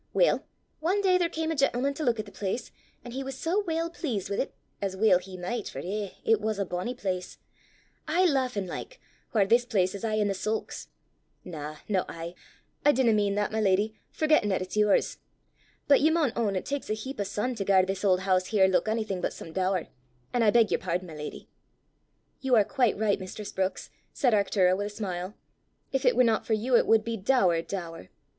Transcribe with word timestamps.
Weel, 0.15 0.43
ae 0.83 0.99
day 1.03 1.19
there 1.19 1.29
cam 1.29 1.51
a 1.51 1.55
gentleman 1.55 1.93
to 1.93 2.03
luik 2.03 2.17
at 2.17 2.25
the 2.25 2.31
place, 2.31 2.71
an' 3.05 3.11
he 3.11 3.23
was 3.23 3.37
sae 3.37 3.53
weel 3.67 3.87
pleased 3.91 4.31
wi' 4.31 4.37
't 4.37 4.51
as 4.81 4.97
weel 4.97 5.19
he 5.19 5.37
micht, 5.37 5.69
for 5.69 5.77
eh, 5.77 6.09
it 6.25 6.41
was 6.41 6.57
a 6.57 6.65
bonnie 6.65 6.95
place! 6.95 7.37
aye 8.07 8.25
lauchin' 8.25 8.65
like, 8.65 8.99
whaur 9.31 9.45
this 9.45 9.63
place 9.63 9.93
is 9.93 10.03
aye 10.03 10.19
i' 10.19 10.23
the 10.23 10.33
sulks! 10.33 10.87
na, 11.45 11.75
no 11.87 12.03
aye! 12.09 12.33
I 12.83 12.91
dinna 12.93 13.13
mean 13.13 13.35
that, 13.35 13.51
my 13.51 13.61
leddy, 13.61 13.93
forgettin' 14.09 14.51
at 14.51 14.59
it's 14.63 14.75
yours! 14.75 15.19
but 15.87 16.01
ye 16.01 16.09
maun 16.09 16.33
own 16.35 16.55
it 16.55 16.65
taks 16.65 16.89
a 16.89 16.93
heap 16.95 17.19
o' 17.19 17.23
sun 17.23 17.53
to 17.53 17.63
gar 17.63 17.85
this 17.85 18.03
auld 18.03 18.21
hoose 18.21 18.47
here 18.47 18.67
luik 18.67 18.87
onything 18.87 19.21
but 19.21 19.33
some 19.33 19.53
dour 19.53 19.85
an' 20.33 20.41
I 20.41 20.49
beg 20.49 20.71
yer 20.71 20.79
pardon, 20.79 21.09
my 21.09 21.13
leddy!" 21.15 21.47
"You 22.39 22.55
are 22.55 22.63
quite 22.65 22.97
right, 22.97 23.19
mistress 23.19 23.51
Brookes!" 23.51 23.91
said 24.13 24.33
Arctura 24.33 24.75
with 24.75 24.87
a 24.87 24.89
smile. 24.89 25.35
"If 25.91 26.05
it 26.05 26.15
were 26.15 26.23
not 26.23 26.43
for 26.47 26.53
you 26.53 26.75
it 26.75 26.87
would 26.87 27.03
be 27.03 27.17
dour 27.17 27.61
dour. 27.61 28.09